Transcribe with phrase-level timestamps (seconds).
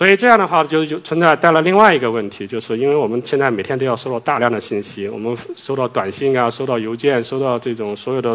[0.00, 8.34] 所以这样的话，就就存在带来另外一个问题，就是因为我们现在每天都要收到大量的信息，我们收到短信啊，收到邮件，收到这种所有的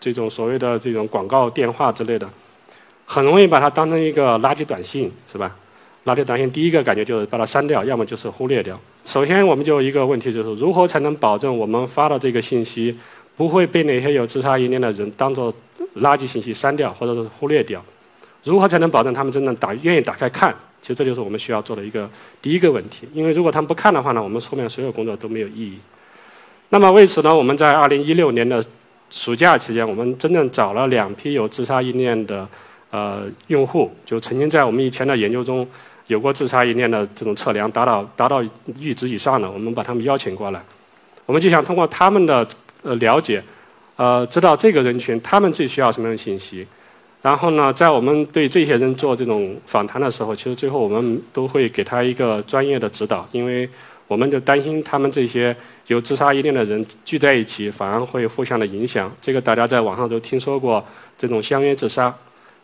[0.00, 2.28] 这种所谓的这种广告电话之类的，
[3.04, 5.54] 很容易把它当成一个垃圾短信，是吧？
[6.06, 8.76] 垃圾短信第一个感觉就是把它删掉，要么就是忽略掉。
[9.04, 12.98] 首先，我们就一个问题，就是如何才能保证我们发的这个信息
[13.36, 15.54] 不会被那些有自杀意念的人当做
[16.00, 17.80] 垃圾信息删掉，或者是忽略掉？
[18.42, 20.52] 如何才能保证他们真正打愿意打开看？
[20.82, 22.08] 其实这就是我们需要做的一个
[22.40, 25.78] 第一个问题，因为如果他们不看的话呢，我们后面所有工作都没有意义。
[26.68, 28.64] 那么为此呢，我们在二零一六年的
[29.10, 32.46] 暑假期间，我们真正找了两批有自杀意念的
[32.90, 35.66] 呃用户，就曾经在我们以前的研究中
[36.06, 38.42] 有过自杀意念的这种测量达到达到
[38.78, 40.62] 阈值以上的，我们把他们邀请过来，
[41.24, 42.46] 我们就想通过他们的
[42.82, 43.42] 呃了解，
[43.96, 46.66] 呃知道这个人群他们最需要什么样的信息。
[47.26, 53.68] 然后呢，在我们对这些人做这种访谈的时候，其实最后我们都会给他一个专业的指导，因为
[54.06, 55.54] 我们就担心他们这些
[55.88, 59.12] 有自杀意念的人聚在一起，反而会互相的影响。
[59.20, 60.84] 这个大家在网上都听说过，
[61.18, 62.14] 这种相约自杀，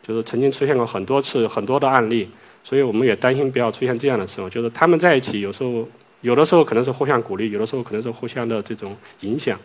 [0.06, 2.28] 就是曾经出现过很多次很多的案例，
[2.62, 5.84] 所以我们也担心不要出现这样的时候，就是他们在一起有时候
[6.20, 9.58] 有的时候可能是互相鼓励，有的时候可能是互相的这种影响。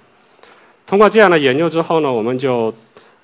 [0.88, 2.73] 通过这样的研究之后呢，我们就。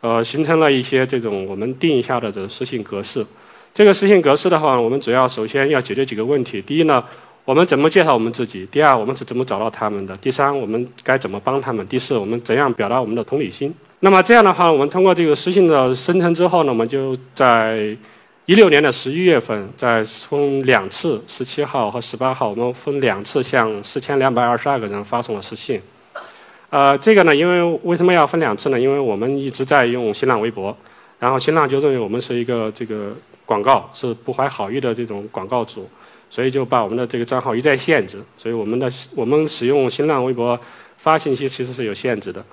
[0.03, 3.25] 呃，形成了一些这种我们定下的这私信格式。
[3.73, 7.01] 这个私信格式的话，我们主要首先要解决几个问题：第一呢，
[7.45, 13.73] 我们怎么介绍我们自己；第二，我们是怎么找到他们的；第三，我们该怎么帮他们；第四，我们怎样表达我们的同理心。
[14.01, 17.95] 那么这样的话，我们通过这个私信的生成之后呢，我们就在
[18.45, 25.81] 一六年的十一月份，在分两次，十七号和十八号，我们分两次向四千两百二十二个人发送了私信。
[26.73, 28.79] 呃，这个呢，因为为什么要分两次呢？
[28.79, 30.75] 因为我们一直在用新浪微博，
[31.19, 35.87] 然后新浪就认为我们是一个这个广告是不怀好意的这种广告主，
[36.31, 38.17] 所以就把我们的这个账号一再限制。
[38.39, 40.59] 所以我们的我们使用新浪微博
[40.97, 42.43] 发信息其实是有限制的。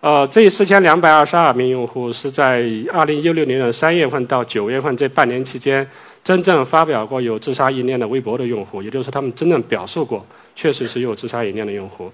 [0.00, 5.88] 呃，这四千两百二十二名用户是在二零一六年的三月份到九月份这半年期间
[6.24, 10.26] 真正发表过有自杀意念的微博的用户，也就是说他们真正表述过
[10.56, 12.10] 确实是有自杀意念的用户。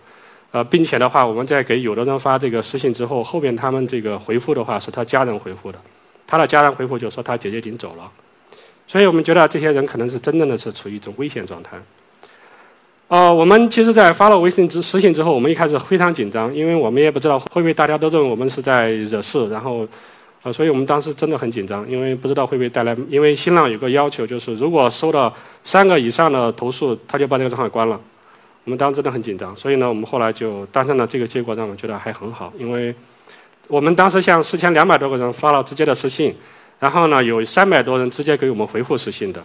[0.52, 5.78] 呃，并且的话，我们在给有的人发这个私信之后，后边他们这个回复的话是他家人回复的，
[6.26, 8.10] 他的家人回复就说他姐姐已经走了，
[8.88, 11.78] 所以我们觉得这些人可能是真正的是处于一种危险状态。
[13.06, 19.84] 呃，我们其实，在发了微信之私信之后，我们一开始非常紧张，因为我们也不知道会不会大家都认为我们是在惹事，然后，
[20.42, 25.32] 呃，所以我们当时真的很紧张，因为不知道会不会带来，因为新浪有个要求，就是如果收到
[25.64, 28.00] 三个以上的投诉，他就把这个账号关了。
[28.64, 32.52] 我们当时真的很紧张，所以呢，我们后来就当上了这个结果，让我觉得还很好。
[32.58, 32.94] 因为
[33.68, 36.34] 我们当时向四千两百多个人发了直接的私信，
[36.78, 39.42] 然后呢，有三百多人直接给我们回复私信的。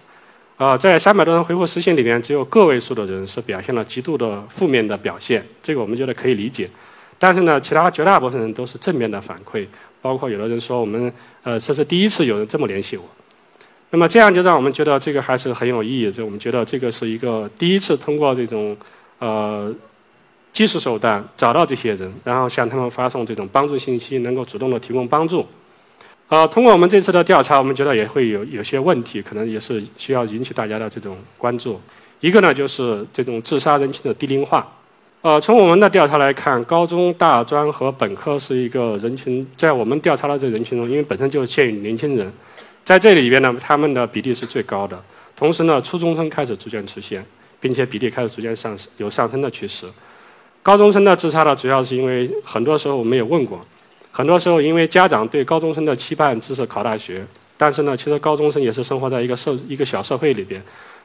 [0.57, 6.69] 啊，在三百多人回复私信里面，只有个位数的人是表现了极度的负面的表现，这个我们觉得可以理解。
[7.17, 9.65] 但是呢，其他绝大部分人都是正面的反馈，
[10.01, 11.11] 包括有的人说我们
[11.43, 13.03] 呃这是第一次有人这么联系我。
[13.91, 18.75] 那么这样就让我们觉得这个还是很有意义，就我们觉得这个是一个第一次通过这种。
[19.25, 19.73] 呃，
[20.53, 25.47] 技术手段找到这些人，然后向他们发送这种帮助信息，能够主动的提供帮助。
[26.27, 31.81] 呃，通过我们这次的调查，我们觉得也会有有些问题，可能也是需要引起大家的这种关注。
[32.19, 34.71] 一个呢，就是这种自杀人群的低龄化。
[35.21, 42.31] 呃，从我们的调查来看，高中、大专和本科是一个人群，在我们调查的这人群中，因为本身就限于年轻人，
[42.83, 45.01] 在这里边呢，他们的比例是最高的。
[45.35, 47.25] 同时呢，初中生开始逐渐出现。
[47.65, 49.87] 并且比例开始逐渐上升，有上升的趋势。
[50.61, 53.59] 高中生的自杀呢，主要是因为很多时候我们也问过，
[54.11, 57.25] 很多时候因为家长对高中生的期盼只是考大学，
[57.57, 60.61] 但是呢，其实高中生也是生活在一个社一个小社会里边，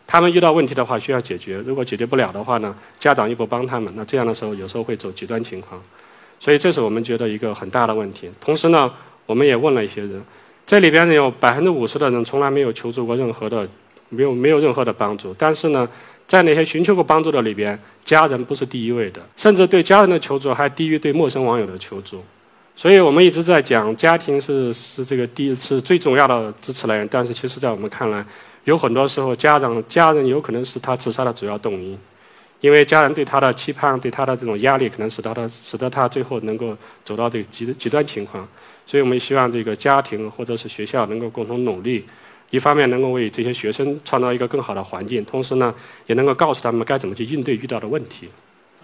[0.06, 5.82] 他们遇到问题的话需要解决，如果解决不了的话呢，家长又不帮他们，那这样的时候有时候会走极端情况，
[6.38, 8.30] 所以这是我们觉得一个很大的问题。
[8.38, 8.92] 同时呢，
[9.24, 10.22] 我们也问了一些人，
[10.66, 13.66] 这里边有百分之五十的人从来没有求助过任何的，
[14.10, 15.88] 没有没有任何的帮助，但是呢。
[16.30, 22.22] 在那些寻求过帮助的里边，家人不是第一位的，甚至对家人的求助还低于对陌生网友的求助。
[22.76, 27.08] 所以我们一直在讲，家庭是是这个第一次最重要的支持来源。
[27.10, 28.24] 但是其实，在我们看来，
[28.62, 31.98] 有很多时候，家长家人有可能是他自杀的主要动因，
[32.60, 38.46] 因为家人对他的期盼、对他的这种压力，可能使得他使得他最后能够走到这个极极端情况。
[38.86, 42.04] 所以我们希望这个家庭或者是学校能够共同努力，
[42.50, 45.74] 一方面能够为这些学生创造一个更好的环境，同时呢，
[46.06, 48.26] 也能够告诉他们该怎么去应对遇到的问题。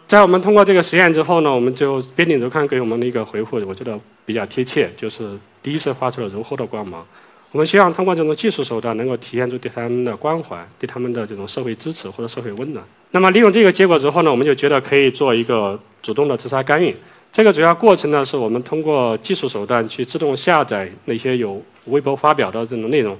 [0.07, 7.05] 在我们通过这个实验之后呢，我们就边顶周刊给我们的一个回复，我觉得比较贴切，就是第一次发出了柔和的光芒。
[7.51, 12.85] 我们希望通过这种技术手段，能够体现出对他们的关怀，对他们的这种社会支持或者社会温暖。
[13.11, 16.95] 那么利用这个结果之后呢，我们就觉得可以做一个主动的自杀干预。
[17.33, 23.17] 这个主要过程呢，是我们通过技术手段去自动下载那些有微博发表的这种内容。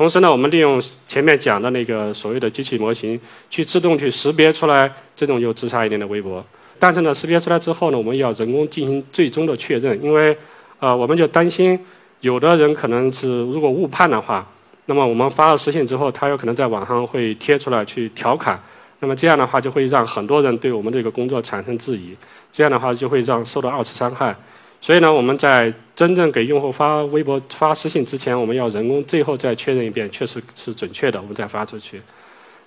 [0.00, 3.20] 同时呢，我们利用前面讲的那个所谓的机器模型，
[3.50, 6.42] 去自动去识别出来这种有自杀意念的微博。
[6.78, 10.34] 但是呢，识别出来之后呢，我们要人工进行最终的确认，因为，
[10.78, 11.78] 呃，我们就担心
[12.20, 14.50] 有的人可能是如果误判的话，
[14.86, 18.58] 那么我们发了私信之后，他有可能在网上会贴出来去调侃，
[19.00, 22.16] 那么这样的话就会让很多人对我们这个工作产生质疑，
[22.50, 24.34] 这样的话就会让受到二次伤害。
[24.80, 25.70] 所以呢，我们在
[26.00, 32.00] 真正给用户发微博、发私信之前，我们要人工最后再确认一遍，确实是准确的，我们再发出去。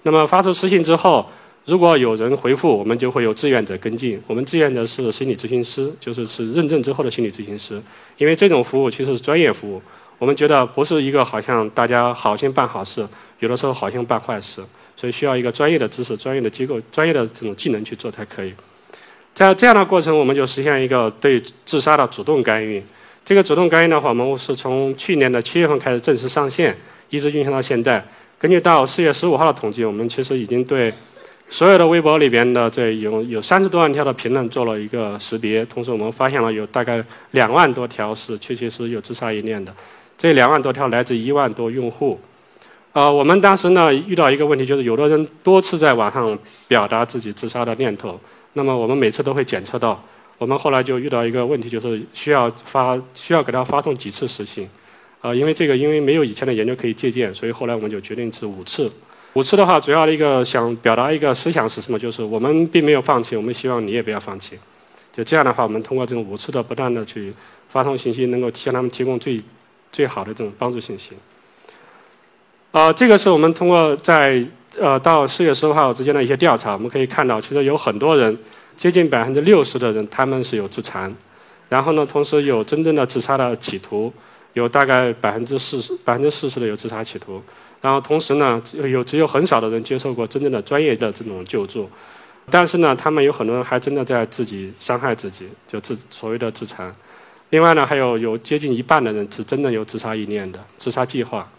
[0.04, 1.28] 那么发出私信之后，
[1.66, 4.22] 如果有人回复，我们就会有志愿者跟进。
[4.28, 7.82] 我们志愿者是心理咨询师，就是是认证之后的心理咨询师。
[8.20, 9.82] 因为这种服务其实是专业服务，
[10.20, 13.04] 我们觉得不是一个好像大家好心办好事，
[13.40, 14.64] 有的时候好心办坏事，
[14.96, 18.54] 所以需要一个专业的知识、专业的机构、专业的这种技能去做才可以。
[19.34, 22.84] 在这样的过程，我们就实现一个对自杀的主动干预。
[23.26, 26.76] 这个主动干预的话，我们是从去年的七月份开始正式上线，
[27.10, 28.04] 一直运行到现在。
[28.38, 30.92] 根据到四月十五号的统计，我们其实已经对
[31.50, 39.74] 所有的微博里边的这有有三十多万条的评论做了一个识别，同时我们发现了有大概两万多条是确确实实有自杀意念的。
[40.18, 42.20] 这两万多条来自一万多用户。
[42.92, 46.38] 呃，我们当时呢遇到一个问题，就是有的人多次在网上
[46.68, 48.20] 表达自己自杀的念头。
[48.52, 50.04] 那么我们每次都会检测到，
[50.44, 54.68] 我们后来就遇到一个问题，就是需要发需要给他发送几次实信，
[55.22, 58.92] 啊，因为这个因为没有以前的研究可以借鉴，所以后来我们就决定是五次。
[59.36, 61.98] 五次的话，主要的一个想表达一个思想是什么？
[61.98, 64.60] 就是我们并没有放弃，我们希望你也不要放弃。
[65.16, 67.34] 就这样的话，我们通过这种五次的不断的去
[67.70, 69.42] 发送信息，能够向他们提供最
[69.94, 71.14] 最好的这种帮助信息。
[72.74, 74.46] 啊，这个是我们通过在。
[74.82, 78.36] 呃，到四月十五号之间的一些调查，我们可以看到，其实有很多人，
[78.76, 81.14] 接近百分之六十的人，他们是有自残，
[81.70, 84.12] 然后呢，同时有真正的自杀的企图，
[84.54, 87.42] 有大概百分之四十，百分之四十的有自杀企图，
[87.82, 91.90] 然后同时呢，有只有很少的人接受过真正的专业的这种救助，
[92.50, 96.94] 但是呢，他们有很多人还真的在自己伤害自己，就自所谓的自残，
[97.50, 101.50] 另外呢，还有有接近一半的人是真的有自杀意念的自杀计划。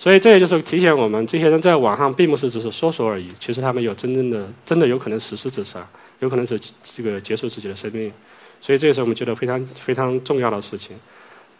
[0.00, 5.84] 所以这也就是提醒我们，这些人在网上并不是只是说说而已，其实他们有真正的、真的有可能实施自杀，
[6.20, 8.12] 有可能是这个结束自己的生命。
[8.60, 10.96] 所以这也是我们觉得非常非常重要的事情。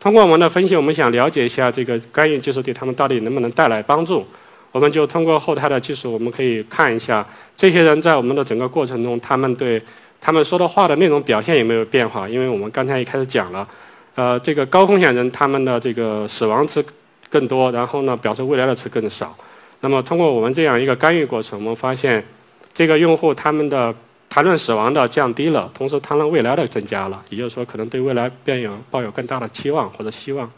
[0.01, 4.27] 通过我们的分析，我们想了解一下这个干预技术对他们到底能不能带来帮助。
[4.73, 7.27] 我们就通过后台的技术，我们可以看一下
[7.57, 9.83] 这些人在我们的整个过程中，他们对
[10.21, 12.29] 他们说的话的内容表现有没有变化。
[12.29, 13.67] 因为我们刚才一开始讲了，
[14.15, 16.85] 呃，这个高风险人他们的这个死亡值。
[17.31, 19.37] 更多，然后呢，表示未来的次更少。
[19.81, 22.25] 那么，通过我们这样一个干预过程，我们发现，
[22.73, 23.95] 这个用户他们的
[24.29, 30.51] 谈论死亡的降低了，同时谈论未来的增加了，也就是说，可能对未来便有抱有更大的期望或者希望。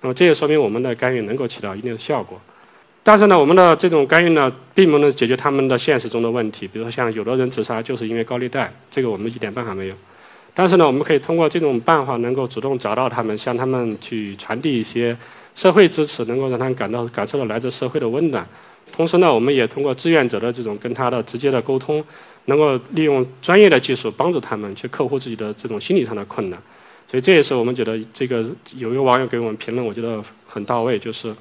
[0.00, 2.40] 那么，这也说明我们的干预能够起到一定的效果。
[3.02, 9.94] 但是呢，我们的这种干预呢，并不能解决他们的现实中的问题，比如说像有的人自杀就是因为高利贷，这个我们一点办法没有。
[10.54, 15.16] 但是呢，我们可以通过这种办法，能够主动找到他们，向他们去传递一些。
[15.54, 18.42] 社会支持能够让他们感到感受到来自社会的温暖，
[18.90, 22.02] 同时呢，我们也通过志愿者的这种跟他的直接的沟通，
[22.46, 26.60] 能够利用专业的技术帮助他们去克服自己的这种心理上的困难。
[27.10, 28.44] 所以这也是我们觉得这个
[28.76, 31.34] 有一个网友给我们评论，我觉得很到位，就是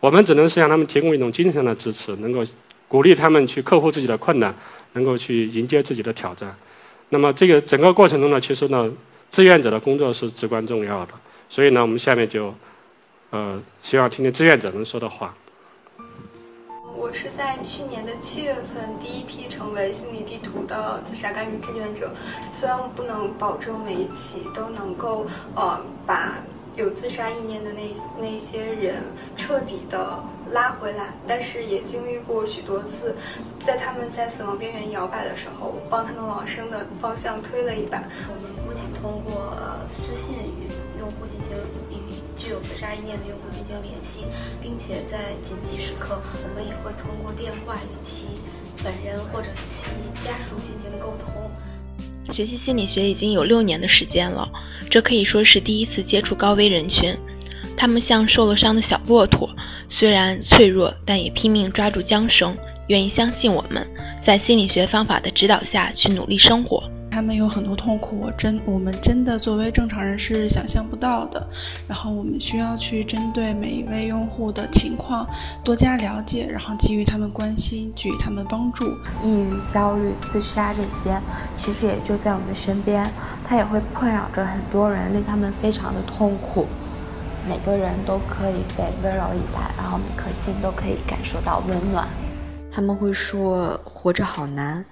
[0.00, 2.42] 我们只能是向他们提供一种精神上的支持，能够
[2.88, 4.54] 鼓励他们去克服自己的困难，
[4.94, 6.54] 能够去迎接自己的挑战。
[7.10, 8.90] 那么这个整个过程中呢，其实呢，
[9.30, 11.12] 志愿者的工作是至关重要的。
[11.48, 12.54] 所以呢，我们下面就。
[13.32, 15.32] 呃，希望听听志愿者们说的话。
[17.00, 22.10] 我是在去年的七月份第一批成为心理地图的自杀干预志愿者。
[22.52, 26.34] 虽然我不能保证每一期都能够呃把
[26.76, 27.80] 有自杀意念的那
[28.20, 28.96] 那些人
[29.34, 33.16] 彻底的拉回来，但是也经历过许多次，
[33.64, 38.02] 在他们在死亡边缘摇摆的时候，帮他们往生的方向推了一把。
[38.28, 39.56] 我们不仅通过
[39.90, 41.50] 私信与用户进行
[41.90, 42.00] 与。
[42.36, 44.22] 具有自杀意念的用户进行联系，
[44.62, 48.28] 并且在紧急时刻，我们也会通过电话与其
[48.82, 49.84] 本人或者其
[50.24, 51.50] 家属进行沟通。
[52.32, 54.50] 学习心理学已经有六年的时间了，
[54.88, 57.14] 这可以说是第一次接触高危人群。
[57.76, 59.50] 他们像受了伤的小骆驼，
[59.86, 62.56] 虽然脆弱，但也拼命抓住缰绳，
[62.86, 63.86] 愿意相信我们，
[64.18, 66.90] 在心理学方法的指导下去努力生活。
[67.10, 71.44] 他们有很多痛苦，我真我们真的作为正常人是想象不到的。
[71.88, 75.26] 然后我们需要去针对每一位用户的情况
[75.64, 78.96] 多加了解，然后给予他们关心，给予他们帮助。
[79.22, 81.20] 抑郁、焦虑、自杀这些，
[81.54, 83.12] 其实也就在我们的身边，
[83.44, 86.66] 它也会困扰着很多人，令他们非常的痛苦。
[87.48, 92.06] 每个人都可以被温柔以待，然后每颗心都可以感受到温暖。
[92.70, 94.84] 他们会说活着好难，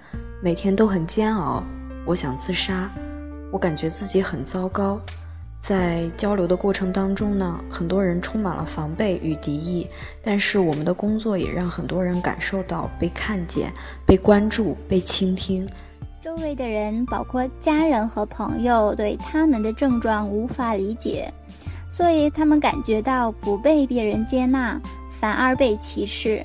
[0.43, 1.63] 每天都很煎熬。
[2.09, 2.89] 我想自杀，
[3.51, 4.99] 我感觉自己很糟糕。
[5.59, 9.87] 在交流的过程当中呢，很多人充满了防备与敌意，
[10.23, 13.71] 但是我们的工作也让很多人感受到被看见、
[14.07, 15.67] 被关注、被倾听。
[16.19, 21.31] 周围的人，包括家人和朋友，对他们的症状无法理解，
[21.87, 26.43] 所以他们感觉到不被别人接纳，反而被歧视。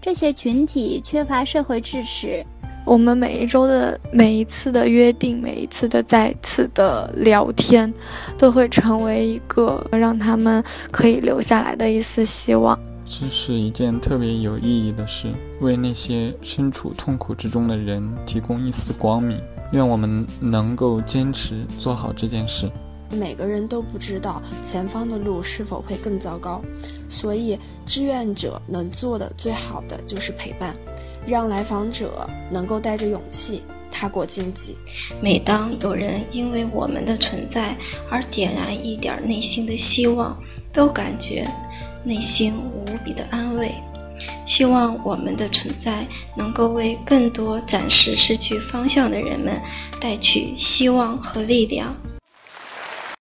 [0.00, 2.46] 这些群体缺乏社会支持。
[2.84, 7.92] 我们每一周的每一次的约定，每一次的再次的聊天，
[8.36, 12.78] 都会成为一个让他们可以留下来的一丝希望。
[13.06, 19.40] 这是一件特别有意义的事，为那些身处痛苦之中的人提供一丝光明。
[19.72, 22.70] 愿我们能够坚持做好这件事。
[23.10, 26.60] 每个人都不知道前方的路是否会更糟糕，
[27.08, 30.74] 所以志愿者能做的最好的就是陪伴。
[31.26, 34.76] 让来访者能够带着勇气踏过荆棘。
[35.20, 37.76] 每当有人因为我们的存在
[38.10, 41.48] 而点燃一点内心的希望，都感觉
[42.04, 43.72] 内心无比的安慰。
[44.46, 49.60] 希望我们的存在能够为更多暂时失去方向的人们
[50.00, 51.96] 带去希望和力量。